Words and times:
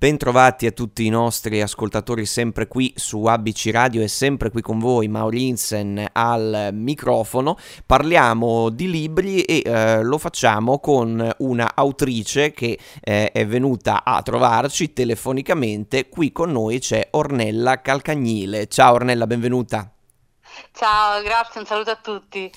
Bentrovati 0.00 0.64
a 0.64 0.70
tutti 0.70 1.04
i 1.04 1.10
nostri 1.10 1.60
ascoltatori 1.60 2.24
sempre 2.24 2.66
qui 2.66 2.90
su 2.96 3.26
ABC 3.26 3.68
Radio 3.70 4.00
e 4.00 4.08
sempre 4.08 4.48
qui 4.48 4.62
con 4.62 4.78
voi 4.78 5.08
Maurinsen 5.08 6.08
al 6.12 6.70
microfono. 6.72 7.58
Parliamo 7.84 8.70
di 8.70 8.90
libri 8.90 9.42
e 9.42 9.60
eh, 9.62 10.02
lo 10.02 10.16
facciamo 10.16 10.78
con 10.78 11.30
una 11.40 11.72
autrice 11.74 12.50
che 12.52 12.78
eh, 12.98 13.30
è 13.30 13.46
venuta 13.46 14.02
a 14.02 14.22
trovarci 14.22 14.94
telefonicamente. 14.94 16.08
Qui 16.08 16.32
con 16.32 16.50
noi 16.50 16.78
c'è 16.78 17.08
Ornella 17.10 17.82
Calcagnile. 17.82 18.68
Ciao 18.68 18.94
Ornella, 18.94 19.26
benvenuta. 19.26 19.92
Ciao, 20.72 21.20
grazie, 21.20 21.60
un 21.60 21.66
saluto 21.66 21.90
a 21.90 21.98
tutti. 22.02 22.50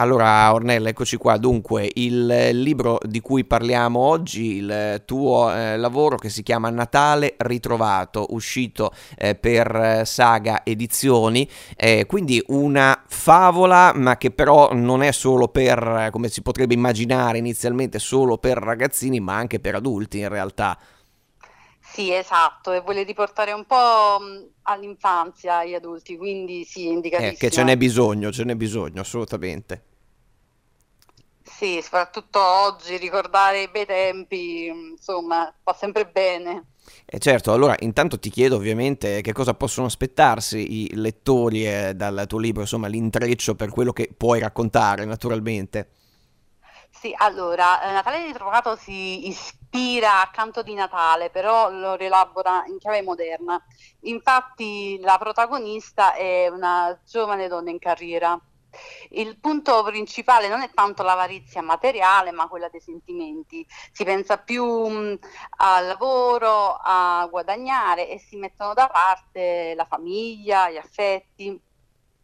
Allora, 0.00 0.50
Ornella, 0.54 0.88
eccoci 0.88 1.18
qua. 1.18 1.36
Dunque, 1.36 1.90
il 1.92 2.24
libro 2.52 2.98
di 3.02 3.20
cui 3.20 3.44
parliamo 3.44 4.00
oggi, 4.00 4.56
il 4.56 5.02
tuo 5.04 5.54
eh, 5.54 5.76
lavoro 5.76 6.16
che 6.16 6.30
si 6.30 6.42
chiama 6.42 6.70
Natale 6.70 7.34
ritrovato, 7.36 8.28
uscito 8.30 8.94
eh, 9.18 9.34
per 9.34 10.06
Saga 10.06 10.62
Edizioni, 10.64 11.46
eh, 11.76 12.06
quindi 12.06 12.42
una 12.46 13.02
favola, 13.06 13.92
ma 13.94 14.16
che 14.16 14.30
però 14.30 14.72
non 14.72 15.02
è 15.02 15.12
solo 15.12 15.48
per, 15.48 16.08
come 16.10 16.28
si 16.28 16.40
potrebbe 16.40 16.72
immaginare 16.72 17.36
inizialmente, 17.36 17.98
solo 17.98 18.38
per 18.38 18.56
ragazzini, 18.56 19.20
ma 19.20 19.36
anche 19.36 19.60
per 19.60 19.74
adulti 19.74 20.20
in 20.20 20.30
realtà. 20.30 20.78
Sì, 21.92 22.10
esatto, 22.10 22.72
e 22.72 22.80
vuole 22.80 23.02
riportare 23.02 23.52
un 23.52 23.66
po' 23.66 24.18
all'infanzia 24.62 25.62
gli 25.62 25.74
adulti, 25.74 26.16
quindi 26.16 26.64
sì, 26.64 26.86
indicatissimo. 26.86 27.34
Eh, 27.34 27.36
che 27.36 27.50
ce 27.50 27.64
n'è 27.64 27.76
bisogno, 27.76 28.32
ce 28.32 28.44
n'è 28.44 28.54
bisogno, 28.54 29.02
assolutamente. 29.02 29.88
Sì, 31.60 31.82
soprattutto 31.82 32.42
oggi 32.42 32.96
ricordare 32.96 33.60
i 33.60 33.68
bei 33.68 33.84
tempi, 33.84 34.64
insomma, 34.64 35.52
fa 35.62 35.74
sempre 35.74 36.06
bene. 36.06 36.68
E 37.04 37.16
eh 37.16 37.18
certo, 37.18 37.52
allora 37.52 37.74
intanto 37.80 38.18
ti 38.18 38.30
chiedo 38.30 38.56
ovviamente 38.56 39.20
che 39.20 39.34
cosa 39.34 39.52
possono 39.52 39.86
aspettarsi 39.86 40.84
i 40.84 40.94
lettori 40.94 41.66
eh, 41.66 41.92
dal 41.94 42.24
tuo 42.26 42.38
libro, 42.38 42.62
insomma 42.62 42.86
l'intreccio 42.86 43.56
per 43.56 43.68
quello 43.68 43.92
che 43.92 44.08
puoi 44.16 44.40
raccontare 44.40 45.04
naturalmente. 45.04 45.90
Sì, 46.88 47.14
allora, 47.14 47.82
eh, 47.82 47.92
Natale 47.92 48.24
ritrovato 48.24 48.74
si 48.76 49.28
ispira 49.28 50.22
a 50.22 50.30
Canto 50.30 50.62
di 50.62 50.72
Natale, 50.72 51.28
però 51.28 51.70
lo 51.70 51.94
rielabora 51.94 52.64
in 52.68 52.78
chiave 52.78 53.02
moderna. 53.02 53.62
Infatti 54.04 54.98
la 55.02 55.18
protagonista 55.18 56.14
è 56.14 56.48
una 56.48 56.98
giovane 57.06 57.48
donna 57.48 57.68
in 57.68 57.78
carriera 57.78 58.40
il 59.10 59.38
punto 59.38 59.82
principale 59.84 60.48
non 60.48 60.62
è 60.62 60.70
tanto 60.72 61.02
l'avarizia 61.02 61.62
materiale, 61.62 62.30
ma 62.30 62.48
quella 62.48 62.68
dei 62.68 62.80
sentimenti. 62.80 63.66
Si 63.92 64.04
pensa 64.04 64.38
più 64.38 64.64
mh, 64.64 65.18
al 65.58 65.86
lavoro, 65.86 66.78
a 66.82 67.26
guadagnare 67.30 68.08
e 68.08 68.18
si 68.18 68.36
mettono 68.36 68.74
da 68.74 68.88
parte 68.88 69.74
la 69.74 69.84
famiglia, 69.84 70.70
gli 70.70 70.76
affetti. 70.76 71.60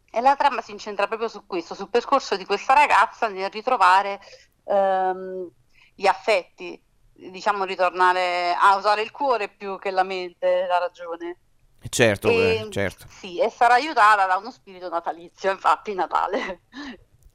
E 0.09 0.21
la 0.21 0.35
trama 0.35 0.61
si 0.61 0.71
incentra 0.71 1.07
proprio 1.07 1.27
su 1.27 1.45
questo, 1.45 1.75
sul 1.75 1.89
percorso 1.89 2.37
di 2.37 2.45
questa 2.45 2.73
ragazza 2.73 3.27
nel 3.27 3.49
ritrovare 3.51 4.19
ehm, 4.63 5.49
gli 5.93 6.07
affetti, 6.07 6.81
diciamo 7.13 7.65
ritornare 7.65 8.55
a 8.57 8.75
usare 8.75 9.01
il 9.01 9.11
cuore 9.11 9.49
più 9.49 9.77
che 9.79 9.91
la 9.91 10.03
mente, 10.03 10.65
la 10.67 10.77
ragione. 10.79 11.39
Certo, 11.89 12.29
e, 12.29 12.65
eh, 12.65 12.67
certo. 12.71 13.05
Sì, 13.09 13.39
e 13.39 13.49
sarà 13.49 13.75
aiutata 13.75 14.25
da 14.25 14.37
uno 14.37 14.51
spirito 14.51 14.89
natalizio, 14.89 15.51
infatti 15.51 15.93
Natale. 15.93 16.61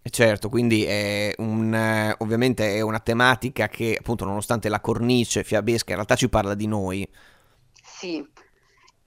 Certo, 0.02 0.48
quindi 0.48 0.84
è 0.84 1.32
un, 1.38 2.14
ovviamente 2.18 2.74
è 2.74 2.80
una 2.80 2.98
tematica 2.98 3.68
che 3.68 3.96
appunto 3.98 4.24
nonostante 4.24 4.68
la 4.68 4.80
cornice 4.80 5.44
fiabesca 5.44 5.90
in 5.90 5.94
realtà 5.94 6.16
ci 6.16 6.28
parla 6.28 6.54
di 6.54 6.66
noi. 6.66 7.08
Sì, 7.80 8.28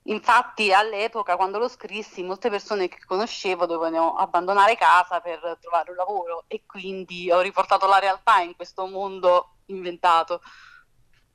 infatti 0.04 0.72
all'epoca 0.72 1.36
quando 1.36 1.60
lo 1.60 1.68
scrissi 1.68 2.24
molte 2.24 2.50
persone 2.50 2.88
che 2.88 3.00
conoscevo 3.06 3.66
dovevano 3.66 4.16
abbandonare 4.16 4.78
casa 4.78 5.20
per 5.20 5.58
trovare 5.60 5.92
un 5.92 5.98
lavoro 5.98 6.46
e 6.48 6.64
quindi 6.66 7.30
ho 7.30 7.42
riportato 7.42 7.88
la 7.88 8.00
realtà 8.00 8.40
in 8.40 8.56
questo 8.56 8.88
mondo 8.88 9.58
inventato. 9.66 10.42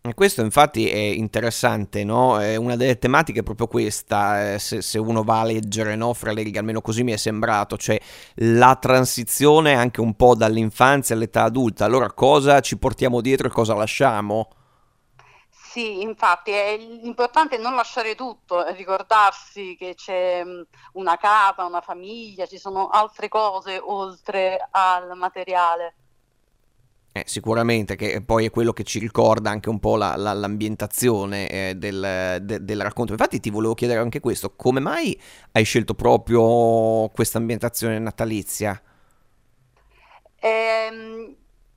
E 0.02 0.14
questo 0.14 0.40
infatti 0.40 0.88
è 0.88 0.96
interessante, 0.96 2.04
no? 2.04 2.38
Una 2.58 2.74
delle 2.74 2.98
tematiche 2.98 3.40
è 3.40 3.42
proprio 3.42 3.66
questa, 3.66 4.54
eh, 4.54 4.58
se, 4.58 4.80
se, 4.80 4.98
uno 4.98 5.22
va 5.22 5.40
a 5.40 5.44
leggere 5.44 5.94
no? 5.94 6.14
fra 6.14 6.32
le 6.32 6.42
righe, 6.42 6.58
almeno 6.58 6.80
così 6.80 7.02
mi 7.02 7.12
è 7.12 7.18
sembrato, 7.18 7.76
cioè 7.76 8.00
la 8.36 8.76
transizione 8.76 9.74
anche 9.74 10.00
un 10.00 10.14
po' 10.14 10.34
dall'infanzia 10.34 11.14
all'età 11.14 11.42
adulta. 11.42 11.84
Allora 11.84 12.10
cosa 12.12 12.60
ci 12.60 12.78
portiamo 12.78 13.20
dietro 13.20 13.48
e 13.48 13.50
cosa 13.50 13.74
lasciamo? 13.74 14.48
Sì, 15.50 16.00
infatti 16.00 16.50
è 16.50 16.78
importante 17.02 17.58
non 17.58 17.74
lasciare 17.74 18.14
tutto, 18.14 18.64
ricordarsi 18.72 19.76
che 19.78 19.94
c'è 19.94 20.42
mm, 20.44 20.62
una 20.94 21.16
casa, 21.18 21.66
una 21.66 21.82
famiglia, 21.82 22.46
ci 22.46 22.58
sono 22.58 22.88
altre 22.88 23.28
cose 23.28 23.78
oltre 23.78 24.66
al 24.70 25.14
materiale. 25.14 25.94
Eh, 27.12 27.24
sicuramente, 27.26 27.96
che 27.96 28.22
poi 28.22 28.44
è 28.44 28.50
quello 28.50 28.72
che 28.72 28.84
ci 28.84 29.00
ricorda 29.00 29.50
anche 29.50 29.68
un 29.68 29.80
po' 29.80 29.96
la, 29.96 30.14
la, 30.14 30.32
l'ambientazione 30.32 31.48
eh, 31.48 31.74
del, 31.74 32.38
de, 32.40 32.64
del, 32.64 32.80
racconto. 32.80 33.12
Infatti 33.12 33.40
ti 33.40 33.50
volevo 33.50 33.74
chiedere 33.74 33.98
anche 33.98 34.20
questo, 34.20 34.54
come 34.54 34.78
mai 34.78 35.20
hai 35.52 35.64
scelto 35.64 35.94
proprio 35.94 37.08
questa 37.08 37.38
ambientazione 37.38 37.98
natalizia? 37.98 38.80
Eh, 40.36 41.36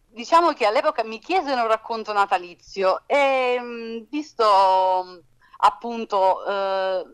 diciamo 0.09 0.53
che 0.53 0.67
all'epoca 0.67 1.03
mi 1.03 1.17
chiesero 1.17 1.61
un 1.61 1.67
racconto 1.67 2.13
natalizio 2.13 3.01
e 3.07 3.57
mm, 3.59 4.03
visto 4.11 5.23
appunto 5.57 6.45
eh, 6.45 7.05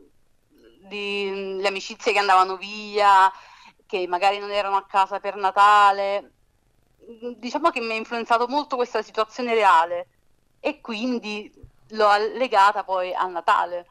di, 0.88 1.56
le 1.58 1.68
amicizie 1.68 2.12
che 2.12 2.19
andavano 2.19 2.58
via, 2.58 3.31
che 3.85 4.06
magari 4.08 4.40
non 4.40 4.52
erano 4.52 4.75
a 4.75 4.85
casa 4.85 5.22
per 5.22 5.35
Natale, 5.38 6.34
diciamo 7.38 7.70
che 7.70 7.80
mi 7.81 7.94
ha 7.94 7.96
influenzato 7.96 8.47
molto 8.47 8.75
questa 8.75 9.02
situazione 9.02 9.53
reale 9.53 10.08
e 10.59 10.81
quindi 10.81 11.52
l'ho 11.90 12.09
legata 12.38 12.84
poi 12.84 13.14
a 13.14 13.25
Natale. 13.25 13.86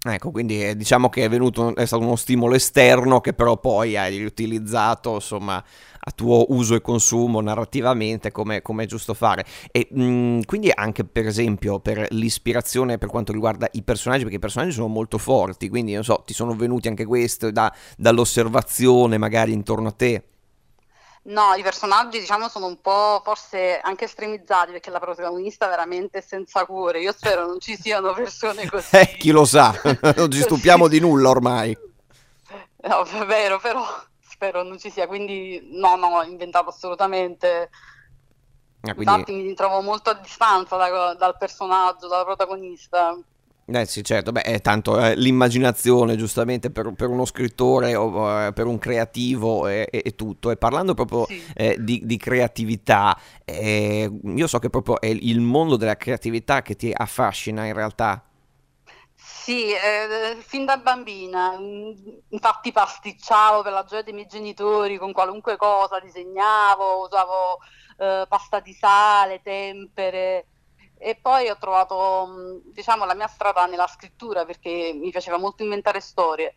Ecco, 0.00 0.30
quindi 0.30 0.64
eh, 0.64 0.76
diciamo 0.76 1.08
che 1.08 1.24
è, 1.24 1.28
venuto, 1.28 1.74
è 1.74 1.84
stato 1.84 2.04
uno 2.04 2.14
stimolo 2.14 2.54
esterno 2.54 3.20
che 3.20 3.32
però 3.32 3.58
poi 3.58 3.96
hai 3.96 4.16
riutilizzato, 4.16 5.14
insomma, 5.14 5.62
a 6.00 6.10
tuo 6.12 6.46
uso 6.50 6.76
e 6.76 6.80
consumo 6.80 7.40
narrativamente 7.40 8.30
come, 8.30 8.62
come 8.62 8.84
è 8.84 8.86
giusto 8.86 9.12
fare. 9.12 9.44
E 9.72 9.88
mh, 9.90 10.02
mm, 10.02 10.40
quindi 10.42 10.70
anche, 10.72 11.04
per 11.04 11.26
esempio, 11.26 11.80
per 11.80 12.06
l'ispirazione 12.10 12.96
per 12.96 13.08
quanto 13.08 13.32
riguarda 13.32 13.68
i 13.72 13.82
personaggi, 13.82 14.22
perché 14.22 14.36
i 14.36 14.40
personaggi 14.40 14.72
sono 14.72 14.86
molto 14.86 15.18
forti, 15.18 15.68
quindi 15.68 15.94
non 15.94 16.04
so, 16.04 16.22
ti 16.24 16.32
sono 16.32 16.54
venuti 16.54 16.86
anche 16.86 17.04
questi 17.04 17.50
da, 17.50 17.72
dall'osservazione 17.96 19.18
magari 19.18 19.52
intorno 19.52 19.88
a 19.88 19.92
te. 19.92 20.22
No, 21.28 21.52
i 21.54 21.62
personaggi 21.62 22.18
diciamo 22.18 22.48
sono 22.48 22.66
un 22.66 22.80
po' 22.80 23.20
forse 23.22 23.80
anche 23.80 24.06
estremizzati 24.06 24.72
perché 24.72 24.88
la 24.88 24.98
protagonista 24.98 25.66
è 25.66 25.68
veramente 25.68 26.22
senza 26.22 26.64
cuore. 26.64 27.00
Io 27.00 27.12
spero 27.12 27.46
non 27.46 27.60
ci 27.60 27.76
siano 27.76 28.14
persone 28.14 28.68
così. 28.70 28.96
Eh, 28.96 29.16
chi 29.18 29.30
lo 29.30 29.44
sa, 29.44 29.74
non 30.16 30.30
ci 30.30 30.40
stupiamo 30.40 30.88
di 30.88 31.00
nulla 31.00 31.28
ormai. 31.28 31.76
No, 32.80 33.02
è 33.02 33.26
vero, 33.26 33.58
però 33.58 33.84
spero 34.20 34.62
non 34.62 34.78
ci 34.78 34.90
sia, 34.90 35.06
quindi 35.06 35.68
no, 35.72 35.96
no, 35.96 36.06
ho 36.06 36.22
inventato 36.22 36.70
assolutamente. 36.70 37.68
Ah, 38.80 38.94
quindi... 38.94 39.12
Infatti 39.12 39.32
mi 39.34 39.54
trovo 39.54 39.82
molto 39.82 40.08
a 40.08 40.14
distanza 40.14 40.76
da, 40.76 41.12
dal 41.12 41.36
personaggio, 41.36 42.08
dalla 42.08 42.24
protagonista. 42.24 43.18
Eh 43.70 43.84
sì, 43.84 44.02
certo, 44.02 44.32
beh, 44.32 44.40
è 44.40 44.60
tanto 44.62 44.98
eh, 44.98 45.14
l'immaginazione 45.14 46.16
giustamente 46.16 46.70
per, 46.70 46.94
per, 46.94 47.10
uno 47.10 47.26
scrittore 47.26 47.94
o 47.94 48.46
eh, 48.46 48.52
per 48.54 48.64
un 48.64 48.78
creativo 48.78 49.66
e, 49.66 49.86
e, 49.90 50.14
tutto. 50.14 50.50
E 50.50 50.56
parlando 50.56 50.94
proprio 50.94 51.26
sì. 51.26 51.52
eh, 51.54 51.76
di, 51.78 52.00
di, 52.04 52.16
creatività, 52.16 53.18
eh, 53.44 54.10
io 54.22 54.46
so 54.46 54.58
che 54.58 54.70
proprio 54.70 54.98
è 54.98 55.08
il 55.08 55.40
mondo 55.40 55.76
della 55.76 55.98
creatività 55.98 56.62
che 56.62 56.76
ti 56.76 56.90
affascina 56.96 57.66
in 57.66 57.74
realtà. 57.74 58.24
Sì, 59.14 59.70
eh, 59.70 60.38
fin 60.40 60.64
da 60.64 60.78
bambina, 60.78 61.54
infatti 62.30 62.72
pasticciavo 62.72 63.62
per 63.62 63.72
la 63.72 63.84
gioia 63.84 64.02
dei 64.02 64.14
miei 64.14 64.26
genitori 64.26 64.96
con 64.96 65.12
qualunque 65.12 65.58
cosa, 65.58 66.00
disegnavo, 66.00 67.04
usavo 67.04 67.58
pasta 68.28 68.60
di 68.60 68.72
sale, 68.72 69.40
tempere 69.42 70.46
e 70.98 71.16
poi 71.20 71.48
ho 71.48 71.56
trovato 71.58 72.60
diciamo 72.72 73.04
la 73.04 73.14
mia 73.14 73.26
strada 73.28 73.66
nella 73.66 73.86
scrittura 73.86 74.44
perché 74.44 74.92
mi 74.94 75.10
piaceva 75.10 75.38
molto 75.38 75.62
inventare 75.62 76.00
storie. 76.00 76.56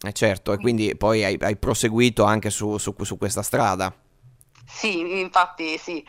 Eh 0.00 0.12
certo, 0.12 0.52
e 0.52 0.58
quindi 0.58 0.96
poi 0.96 1.24
hai, 1.24 1.36
hai 1.40 1.56
proseguito 1.56 2.24
anche 2.24 2.50
su, 2.50 2.78
su, 2.78 2.94
su, 3.02 3.18
questa 3.18 3.42
strada. 3.42 3.92
Sì, 4.64 5.20
infatti 5.20 5.76
sì, 5.76 6.04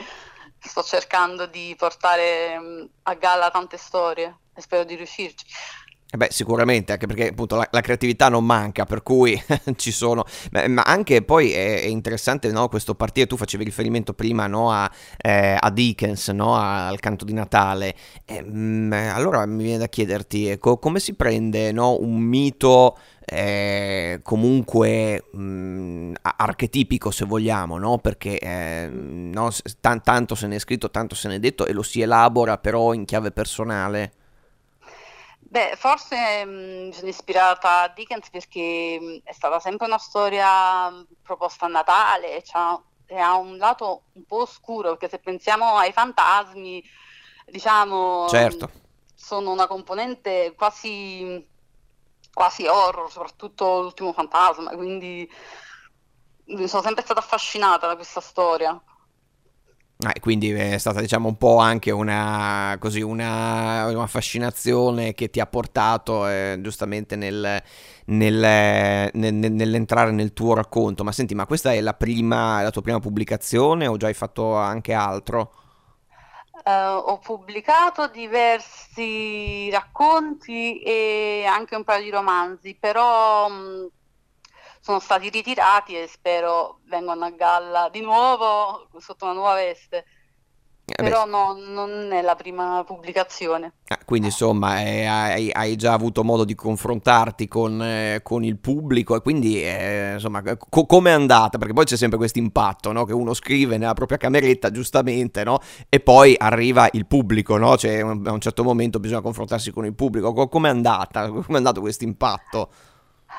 sto 0.60 0.84
cercando 0.84 1.48
di 1.48 1.74
portare 1.78 2.90
a 3.04 3.14
galla 3.16 3.50
tante 3.50 3.78
storie 3.78 4.38
e 4.54 4.62
spero 4.62 4.84
di 4.84 4.96
riuscirci. 4.96 5.46
Eh 6.12 6.18
beh, 6.18 6.30
sicuramente, 6.32 6.92
anche 6.94 7.06
perché 7.06 7.28
appunto 7.28 7.56
la, 7.56 7.68
la 7.70 7.82
creatività 7.82 8.30
non 8.30 8.44
manca, 8.44 8.84
per 8.86 9.04
cui 9.04 9.40
ci 9.78 9.92
sono, 9.92 10.24
ma, 10.52 10.68
ma 10.68 10.82
anche 10.82 11.22
poi 11.22 11.52
è, 11.52 11.82
è 11.84 11.86
interessante 11.86 12.52
no, 12.52 12.68
questo 12.68 12.96
partire, 12.96 13.28
tu 13.28 13.38
facevi 13.38 13.64
riferimento 13.64 14.14
prima 14.16 14.48
no, 14.48 14.72
a, 14.72 14.90
eh, 15.18 15.56
a, 15.60 15.70
Dickens, 15.70 16.30
no, 16.30 16.56
al 16.56 17.00
canto 17.00 17.26
di 17.26 17.34
Natale, 17.34 17.94
eh, 18.26 18.42
mh, 18.42 18.92
allora 19.14 19.46
mi 19.46 19.62
viene 19.62 19.78
da 19.78 19.88
chiederti 19.88 20.48
ecco, 20.48 20.80
come 20.80 21.00
si 21.00 21.14
prende 21.14 21.72
un 21.78 22.20
mito 22.20 22.98
eh, 23.26 24.20
comunque 24.24 25.26
mh, 25.32 26.14
archetipico 26.22 27.12
se 27.12 27.26
vogliamo, 27.26 27.78
no? 27.78 28.00
perché 28.00 28.40
eh, 28.40 28.88
no, 28.92 29.52
t- 29.52 29.78
tanto 30.02 30.34
se 30.34 30.48
ne 30.48 30.56
è 30.56 30.60
scritto, 30.60 30.90
tanto 30.90 31.14
se 31.14 31.28
ne 31.28 31.36
è 31.36 31.40
detto 31.40 31.68
e 31.68 31.74
lo 31.74 31.84
si 31.84 32.02
elabora 32.02 32.58
però 32.58 32.94
in 32.94 33.06
chiave 33.06 33.30
personale. 33.30 34.14
Beh, 35.52 35.76
forse 35.78 36.46
mh, 36.46 36.86
mi 36.86 36.94
sono 36.94 37.08
ispirata 37.08 37.82
a 37.82 37.88
Dickens 37.88 38.30
perché 38.30 39.00
mh, 39.02 39.22
è 39.24 39.34
stata 39.34 39.60
sempre 39.60 39.88
una 39.88 39.98
storia 39.98 40.92
mh, 40.92 41.08
proposta 41.24 41.66
a 41.66 41.70
Natale 41.70 42.36
e, 42.36 42.44
e 43.08 43.18
ha 43.18 43.36
un 43.36 43.58
lato 43.58 44.04
un 44.14 44.26
po' 44.26 44.42
oscuro, 44.42 44.90
perché 44.90 45.10
se 45.10 45.18
pensiamo 45.18 45.76
ai 45.76 45.92
fantasmi, 45.92 46.84
diciamo, 47.48 48.28
certo. 48.30 48.70
sono 49.16 49.52
una 49.52 49.66
componente 49.66 50.54
quasi, 50.56 51.50
quasi 52.32 52.68
horror, 52.68 53.10
soprattutto 53.12 53.82
l'ultimo 53.82 54.14
fantasma, 54.14 54.70
quindi 54.76 55.28
sono 56.68 56.84
sempre 56.84 57.04
stata 57.04 57.22
affascinata 57.22 57.88
da 57.88 57.96
questa 57.96 58.22
storia. 58.22 58.80
Ah, 60.02 60.14
quindi 60.22 60.50
è 60.52 60.78
stata 60.78 61.02
diciamo 61.02 61.28
un 61.28 61.36
po' 61.36 61.58
anche 61.58 61.92
una, 61.92 62.78
così, 62.80 63.02
una, 63.02 63.86
una 63.88 64.08
fascinazione 64.08 65.14
che 65.14 65.30
ti 65.30 65.42
ha 65.42 65.46
portato 65.46 66.26
eh, 66.26 66.58
giustamente 66.62 67.18
nel, 67.18 67.62
nel, 68.06 69.10
nel, 69.14 69.34
nell'entrare 69.34 70.12
nel 70.12 70.32
tuo 70.32 70.54
racconto. 70.54 71.04
Ma 71.04 71.12
senti, 71.12 71.36
ma 71.36 71.46
questa 71.46 71.74
è 71.74 71.82
la, 71.82 71.94
prima, 71.96 72.62
la 72.62 72.72
tua 72.72 72.82
prima 72.82 73.00
pubblicazione 73.02 73.88
o 73.88 73.98
già 73.98 74.08
hai 74.08 74.14
fatto 74.14 74.56
anche 74.56 74.94
altro? 74.94 75.52
Uh, 76.66 76.98
ho 77.06 77.20
pubblicato 77.20 78.08
diversi 78.08 79.70
racconti 79.70 80.82
e 80.82 81.46
anche 81.46 81.76
un 81.76 81.84
paio 81.84 82.04
di 82.04 82.10
romanzi, 82.10 82.76
però 82.80 83.50
mh, 83.50 83.90
sono 84.90 85.00
stati 85.00 85.30
ritirati 85.30 85.96
e 85.96 86.08
spero 86.08 86.80
vengano 86.88 87.24
a 87.26 87.30
galla 87.30 87.90
di 87.92 88.02
nuovo 88.02 88.88
sotto 88.98 89.26
una 89.26 89.36
nuova 89.36 89.54
veste. 89.54 90.06
Eh 90.86 91.04
Però 91.04 91.28
no, 91.28 91.56
non 91.56 92.12
è 92.12 92.24
la 92.24 92.34
prima 92.34 92.84
pubblicazione. 92.84 93.74
Ah, 93.90 94.00
quindi 94.04 94.30
insomma 94.30 94.82
eh, 94.82 95.06
hai, 95.06 95.52
hai, 95.52 95.76
già 95.76 95.94
avuto 95.94 96.24
modo 96.24 96.44
di 96.44 96.56
confrontarti 96.56 97.48
con, 97.48 97.80
eh, 97.84 98.22
con 98.24 98.44
il 98.44 98.58
pubblico 98.58 99.16
e 99.16 99.22
quindi 99.22 99.62
eh, 99.62 100.14
insomma 100.14 100.42
co- 100.42 100.86
come 100.88 101.12
è 101.12 101.14
andata? 101.14 101.60
Perché 101.60 101.74
poi 101.74 101.86
c'è 101.86 101.96
sempre 101.96 102.18
questo 102.18 102.40
impatto 102.40 102.92
no? 102.92 103.06
che 103.06 103.14
uno 103.14 103.36
scrive 103.36 103.78
nella 103.78 103.94
propria 103.94 104.18
cameretta 104.18 104.72
giustamente 104.72 105.44
no? 105.44 105.60
e 105.88 106.00
poi 106.00 106.34
arriva 106.36 106.90
il 106.94 107.06
pubblico, 107.06 107.58
no? 107.58 107.78
cioè, 107.78 108.00
a 108.00 108.32
un 108.32 108.42
certo 108.42 108.64
momento 108.64 109.00
bisogna 109.00 109.22
confrontarsi 109.22 109.70
con 109.70 109.86
il 109.86 109.94
pubblico. 109.94 110.34
Co- 110.34 110.48
come 110.48 110.70
è 110.70 110.72
andata? 110.72 111.28
Come 111.30 111.46
è 111.48 111.58
andato 111.58 111.80
questo 111.80 112.06
impatto? 112.06 112.70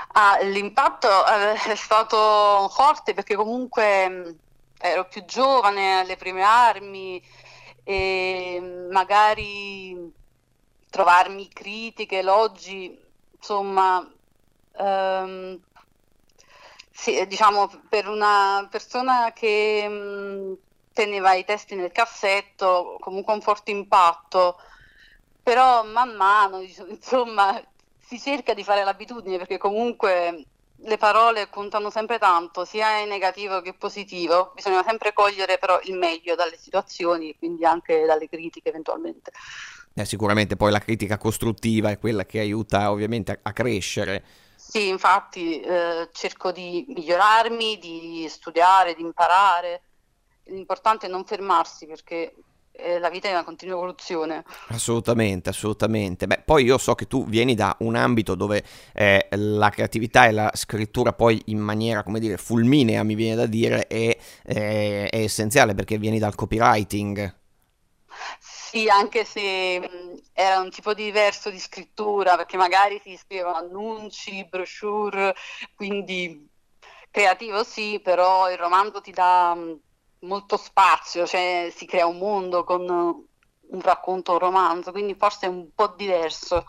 Ah, 0.09 0.39
l'impatto 0.43 1.09
eh, 1.27 1.55
è 1.73 1.75
stato 1.77 2.69
forte 2.71 3.15
perché 3.15 3.35
comunque 3.37 4.39
ero 4.79 5.07
più 5.09 5.25
giovane 5.25 6.01
alle 6.01 6.17
prime 6.17 6.43
armi 6.43 7.23
e 7.83 8.61
magari 8.91 9.97
trovarmi 10.91 11.49
critiche, 11.49 12.19
elogi, 12.19 12.97
insomma, 13.33 14.03
ehm, 14.73 15.61
sì, 16.91 17.25
diciamo 17.27 17.69
per 17.89 18.09
una 18.09 18.67
persona 18.71 19.33
che 19.33 19.89
mh, 19.89 20.59
teneva 20.93 21.35
i 21.35 21.45
testi 21.45 21.75
nel 21.75 21.93
cassetto, 21.93 22.97
comunque 23.01 23.33
un 23.35 23.41
forte 23.43 23.71
impatto, 23.71 24.57
però 25.43 25.85
man 25.85 26.15
mano, 26.17 26.61
insomma, 26.89 27.61
si 28.11 28.19
cerca 28.19 28.55
di 28.55 28.65
fare 28.65 28.83
l'abitudine 28.83 29.39
perché 29.39 29.57
comunque 29.57 30.45
le 30.83 30.97
parole 30.97 31.49
contano 31.49 31.91
sempre 31.91 32.19
tanto, 32.19 32.65
sia 32.65 32.99
in 32.99 33.09
negativo 33.09 33.61
che 33.61 33.73
positivo, 33.73 34.51
bisogna 34.53 34.83
sempre 34.83 35.13
cogliere 35.13 35.59
però 35.59 35.79
il 35.85 35.97
meglio 35.97 36.35
dalle 36.35 36.57
situazioni, 36.59 37.37
quindi 37.39 37.65
anche 37.65 38.05
dalle 38.07 38.29
critiche 38.29 38.71
eventualmente. 38.71 39.31
Eh, 39.95 40.05
sicuramente 40.05 40.57
poi 40.57 40.73
la 40.73 40.81
critica 40.81 41.19
costruttiva 41.19 41.91
è 41.91 42.01
quella 42.01 42.27
che 42.27 42.41
aiuta 42.41 42.91
ovviamente 42.91 43.31
a, 43.31 43.39
a 43.43 43.53
crescere. 43.53 44.25
Sì, 44.57 44.89
infatti 44.89 45.61
eh, 45.61 46.09
cerco 46.11 46.51
di 46.51 46.85
migliorarmi, 46.89 47.79
di 47.79 48.27
studiare, 48.29 48.95
di 48.95 49.03
imparare. 49.03 49.83
L'importante 50.47 51.07
è 51.07 51.11
non 51.11 51.25
fermarsi 51.25 51.87
perché 51.87 52.35
la 52.99 53.11
vita 53.11 53.29
è 53.29 53.33
una 53.33 53.45
continua 53.45 53.77
evoluzione. 53.77 54.45
Assolutamente, 54.69 55.51
assolutamente. 55.51 56.27
Beh, 56.27 56.43
poi 56.45 56.65
io 56.65 56.79
so 56.79 56.95
che 56.95 57.07
tu 57.07 57.27
vieni 57.27 57.55
da 57.55 57.77
un 57.81 57.95
ambito 57.95 58.35
dove 58.35 58.65
eh, 58.95 59.29
la 59.31 59.71
creatività 59.71 60.27
e 60.27 60.33
la 60.33 60.51
scrittura 60.55 61.13
poi 61.13 61.43
in 61.47 61.59
maniera, 61.59 62.03
come 62.03 62.21
dire, 62.21 62.37
fulminea, 62.37 63.03
mi 63.03 63.15
viene 63.15 63.37
da 63.37 63.47
dire, 63.47 63.87
è, 63.87 64.17
è, 64.43 65.09
è 65.11 65.19
essenziale 65.19 65.75
perché 65.75 65.99
vieni 65.99 66.19
dal 66.19 66.35
copywriting. 66.35 67.39
Sì, 68.39 68.89
anche 68.89 69.25
se 69.25 69.77
era 70.33 70.61
un 70.61 70.71
tipo 70.71 70.95
diverso 70.95 71.51
di 71.51 71.59
scrittura, 71.59 72.37
perché 72.37 72.57
magari 72.57 73.01
si 73.03 73.17
scrivevano 73.17 73.57
annunci, 73.57 74.47
brochure, 74.49 75.35
quindi 75.75 76.49
creativo 77.11 77.65
sì, 77.65 78.01
però 78.03 78.51
il 78.51 78.59
romanzo 78.59 79.01
ti 79.01 79.11
dà... 79.11 79.57
Molto 80.21 80.57
spazio, 80.57 81.27
cioè 81.27 81.73
si 81.75 81.87
crea 81.87 82.07
un 82.07 82.19
mondo 82.19 82.65
con 82.65 82.89
un 83.71 83.81
racconto, 83.81 84.33
un 84.33 84.39
romanzo, 84.39 84.91
quindi 84.91 85.15
forse 85.15 85.47
è 85.47 85.49
un 85.49 85.69
po' 85.75 85.95
diverso 85.97 86.67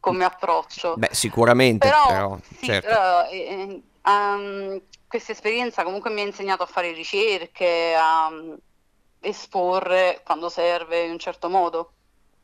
come 0.00 0.24
approccio. 0.24 0.94
Beh, 0.96 1.10
sicuramente, 1.12 1.86
però, 1.86 2.06
però 2.06 2.38
sì, 2.56 2.66
certo. 2.66 2.88
però 2.88 3.28
eh, 3.28 3.82
um, 4.04 4.80
questa 5.06 5.32
esperienza 5.32 5.82
comunque 5.82 6.10
mi 6.10 6.20
ha 6.20 6.24
insegnato 6.24 6.62
a 6.62 6.66
fare 6.66 6.92
ricerche, 6.92 7.94
a 7.94 8.28
um, 8.28 8.56
esporre 9.20 10.20
quando 10.24 10.48
serve 10.48 11.04
in 11.04 11.12
un 11.12 11.18
certo 11.18 11.48
modo. 11.48 11.92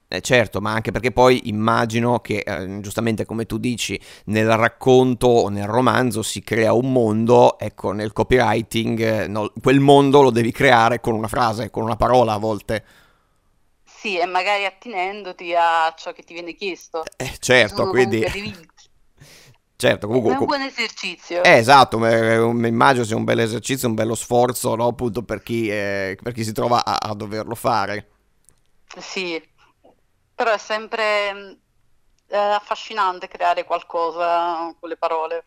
Eh 0.07 0.21
certo, 0.21 0.61
ma 0.61 0.73
anche 0.73 0.93
perché 0.93 1.11
poi 1.11 1.49
immagino 1.49 2.21
che, 2.21 2.45
eh, 2.47 2.81
giustamente 2.81 3.25
come 3.25 3.47
tu 3.47 3.59
dici, 3.59 4.01
nel 4.27 4.55
racconto 4.57 5.27
o 5.27 5.49
nel 5.49 5.67
romanzo 5.67 6.23
si 6.23 6.43
crea 6.43 6.73
un 6.73 6.93
mondo, 6.93 7.59
ecco, 7.59 7.93
nel 7.93 8.13
copywriting 8.13 9.01
eh, 9.01 9.27
no, 9.27 9.53
quel 9.61 9.81
mondo 9.81 10.23
lo 10.23 10.31
devi 10.31 10.53
creare 10.53 11.01
con 11.01 11.15
una 11.15 11.27
frase, 11.27 11.71
con 11.71 11.83
una 11.83 11.97
parola 11.97 12.35
a 12.35 12.39
volte. 12.39 12.85
Sì, 13.85 14.19
e 14.19 14.27
magari 14.27 14.67
attinendoti 14.67 15.55
a 15.55 15.93
ciò 15.97 16.13
che 16.13 16.23
ti 16.23 16.35
viene 16.35 16.55
chiesto. 16.55 17.03
Eh, 17.17 17.35
certo, 17.39 17.89
quindi... 17.89 18.25
Certo, 19.77 20.07
comunque, 20.07 20.35
è 20.35 20.39
un 20.39 20.45
buon 20.47 20.61
esercizio. 20.63 21.43
Eh, 21.43 21.57
esatto, 21.57 21.99
mi 21.99 22.69
immagino 22.69 23.05
sia 23.05 23.17
un 23.17 23.25
bel 23.25 23.41
esercizio, 23.41 23.89
un 23.89 23.95
bello 23.95 24.15
sforzo, 24.15 24.77
no? 24.77 24.87
appunto 24.87 25.23
per 25.25 25.43
chi, 25.43 25.69
eh, 25.69 26.17
per 26.23 26.33
chi 26.33 26.45
si 26.45 26.53
trova 26.53 26.85
a, 26.85 26.97
a 26.97 27.13
doverlo 27.13 27.57
fare. 27.57 28.09
Sì, 28.97 29.43
però 30.35 30.53
è 30.53 30.59
sempre 30.59 31.59
eh, 32.29 32.37
affascinante 32.37 33.29
creare 33.29 33.65
qualcosa 33.65 34.75
con 34.79 34.89
le 34.89 34.97
parole. 34.97 35.45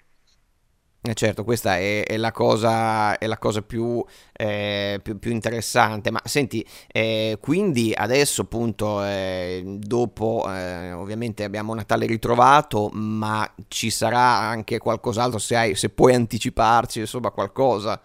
Eh 0.99 1.13
certo, 1.13 1.45
questa 1.45 1.77
è, 1.77 2.03
è, 2.03 2.17
la 2.17 2.33
cosa, 2.33 3.17
è 3.17 3.27
la 3.27 3.37
cosa 3.37 3.61
più, 3.61 4.03
eh, 4.33 4.99
più, 5.01 5.17
più, 5.19 5.31
interessante. 5.31 6.11
Ma 6.11 6.19
senti, 6.25 6.67
eh, 6.87 7.37
quindi 7.39 7.93
adesso 7.95 8.41
appunto, 8.41 9.01
eh, 9.05 9.63
dopo 9.77 10.45
eh, 10.49 10.91
ovviamente 10.91 11.45
abbiamo 11.45 11.73
Natale 11.73 12.07
ritrovato, 12.07 12.89
ma 12.91 13.49
ci 13.69 13.89
sarà 13.89 14.19
anche 14.19 14.79
qualcos'altro 14.79 15.39
se, 15.39 15.55
hai, 15.55 15.75
se 15.75 15.89
puoi 15.89 16.13
anticiparci, 16.13 16.99
insomma, 16.99 17.31
qualcosa. 17.31 18.01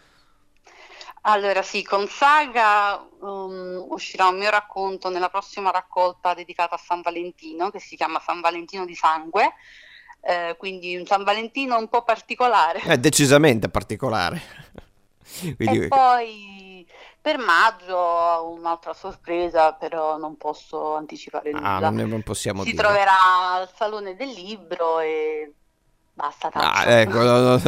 Allora 1.24 1.62
sì, 1.62 1.84
con 1.84 2.08
Saga 2.08 3.06
um, 3.20 3.86
uscirà 3.90 4.26
un 4.26 4.38
mio 4.38 4.50
racconto 4.50 5.08
nella 5.08 5.28
prossima 5.28 5.70
raccolta 5.70 6.34
dedicata 6.34 6.74
a 6.74 6.78
San 6.78 7.00
Valentino, 7.00 7.70
che 7.70 7.78
si 7.78 7.94
chiama 7.94 8.18
San 8.18 8.40
Valentino 8.40 8.84
di 8.84 8.94
Sangue, 8.96 9.54
eh, 10.20 10.56
quindi 10.58 10.96
un 10.96 11.06
San 11.06 11.22
Valentino 11.22 11.78
un 11.78 11.88
po' 11.88 12.02
particolare. 12.02 12.80
È 12.80 12.98
decisamente 12.98 13.68
particolare. 13.68 14.42
quindi... 15.56 15.84
E 15.84 15.88
poi 15.88 16.86
per 17.20 17.38
maggio 17.38 17.96
ho 17.96 18.50
un'altra 18.50 18.92
sorpresa, 18.92 19.74
però 19.74 20.16
non 20.16 20.36
posso 20.36 20.96
anticipare 20.96 21.50
ah, 21.50 21.52
nulla. 21.52 21.86
Ah, 21.86 21.90
non, 21.90 22.08
non 22.08 22.22
possiamo 22.22 22.64
si 22.64 22.72
dire. 22.72 22.82
troverà 22.82 23.52
al 23.52 23.70
Salone 23.76 24.16
del 24.16 24.30
Libro 24.30 24.98
e 24.98 25.52
Basta, 26.14 26.50
ah, 26.52 26.84
ecco, 27.00 27.20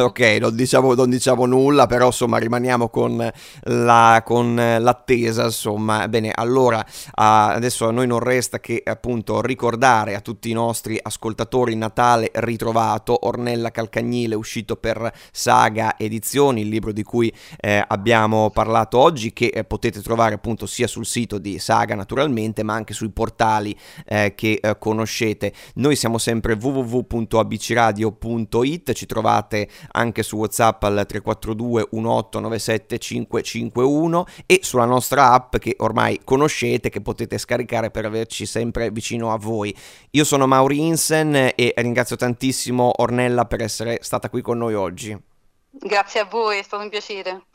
ok, 0.03 0.19
non 0.39 0.55
diciamo, 0.55 0.93
non 0.93 1.09
diciamo, 1.09 1.47
nulla, 1.47 1.87
però 1.87 2.05
insomma 2.05 2.37
rimaniamo 2.37 2.89
con, 2.89 3.27
la, 3.63 4.21
con 4.23 4.53
l'attesa, 4.55 5.45
insomma. 5.45 6.07
Bene, 6.07 6.31
allora 6.31 6.85
adesso 7.15 7.87
a 7.87 7.91
noi 7.91 8.05
non 8.05 8.19
resta 8.19 8.59
che 8.59 8.83
appunto 8.85 9.41
ricordare 9.41 10.13
a 10.13 10.21
tutti 10.21 10.51
i 10.51 10.53
nostri 10.53 10.99
ascoltatori 11.01 11.75
Natale 11.75 12.29
ritrovato, 12.35 13.25
Ornella 13.25 13.71
Calcagnile 13.71 14.35
uscito 14.35 14.75
per 14.75 15.11
Saga 15.31 15.97
Edizioni, 15.97 16.61
il 16.61 16.67
libro 16.67 16.91
di 16.91 17.01
cui 17.01 17.33
eh, 17.59 17.83
abbiamo 17.87 18.51
parlato 18.51 18.99
oggi, 18.99 19.33
che 19.33 19.47
eh, 19.47 19.63
potete 19.63 20.03
trovare 20.03 20.35
appunto 20.35 20.67
sia 20.67 20.85
sul 20.85 21.07
sito 21.07 21.39
di 21.39 21.57
Saga 21.57 21.95
naturalmente, 21.95 22.61
ma 22.61 22.75
anche 22.75 22.93
sui 22.93 23.09
portali 23.09 23.75
eh, 24.05 24.35
che 24.35 24.59
eh, 24.61 24.77
conoscete. 24.77 25.51
Noi 25.75 25.95
siamo 25.95 26.19
sempre 26.19 26.53
www.abcradio.com 26.53 28.33
www.radioticino.it, 28.49 28.93
ci 28.93 29.05
trovate 29.05 29.69
anche 29.91 30.23
su 30.23 30.37
WhatsApp 30.37 30.83
al 30.83 31.05
342 31.07 31.87
1897 31.91 32.97
551 32.97 34.25
e 34.45 34.59
sulla 34.63 34.85
nostra 34.85 35.31
app 35.31 35.57
che 35.57 35.75
ormai 35.79 36.21
conoscete 36.23 36.89
che 36.89 37.01
potete 37.01 37.37
scaricare 37.37 37.91
per 37.91 38.05
averci 38.05 38.45
sempre 38.45 38.91
vicino 38.91 39.31
a 39.31 39.37
voi. 39.37 39.75
Io 40.11 40.23
sono 40.23 40.47
Mauri 40.47 40.79
Insen 40.85 41.35
e 41.35 41.73
ringrazio 41.77 42.15
tantissimo 42.15 42.91
Ornella 43.01 43.45
per 43.45 43.61
essere 43.61 43.99
stata 44.01 44.29
qui 44.29 44.41
con 44.41 44.57
noi 44.57 44.73
oggi. 44.73 45.17
Grazie 45.71 46.21
a 46.21 46.25
voi, 46.25 46.59
è 46.59 46.63
stato 46.63 46.83
un 46.83 46.89
piacere. 46.89 47.45